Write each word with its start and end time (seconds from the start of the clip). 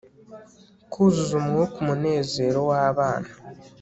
kuzuza 0.91 1.33
umwuka 1.41 1.75
umunezero 1.81 2.59
wabana 2.69 3.31